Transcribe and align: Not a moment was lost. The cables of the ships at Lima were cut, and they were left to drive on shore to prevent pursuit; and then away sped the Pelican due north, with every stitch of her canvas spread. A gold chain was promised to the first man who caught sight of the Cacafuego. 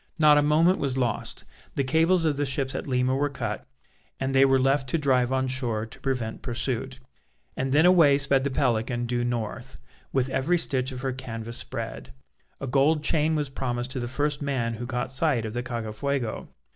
Not 0.17 0.39
a 0.39 0.41
moment 0.41 0.79
was 0.79 0.97
lost. 0.97 1.45
The 1.75 1.83
cables 1.83 2.25
of 2.25 2.35
the 2.35 2.45
ships 2.47 2.73
at 2.73 2.87
Lima 2.87 3.15
were 3.15 3.29
cut, 3.29 3.67
and 4.19 4.33
they 4.33 4.45
were 4.45 4.57
left 4.57 4.89
to 4.89 4.97
drive 4.97 5.31
on 5.31 5.47
shore 5.47 5.85
to 5.85 5.99
prevent 5.99 6.41
pursuit; 6.41 6.99
and 7.55 7.71
then 7.71 7.85
away 7.85 8.17
sped 8.17 8.43
the 8.43 8.49
Pelican 8.49 9.05
due 9.05 9.23
north, 9.23 9.79
with 10.11 10.31
every 10.31 10.57
stitch 10.57 10.91
of 10.91 11.01
her 11.01 11.13
canvas 11.13 11.57
spread. 11.57 12.13
A 12.59 12.65
gold 12.65 13.03
chain 13.03 13.35
was 13.35 13.49
promised 13.49 13.91
to 13.91 13.99
the 13.99 14.07
first 14.07 14.41
man 14.41 14.73
who 14.73 14.87
caught 14.87 15.11
sight 15.11 15.45
of 15.45 15.53
the 15.53 15.61
Cacafuego. 15.61 16.47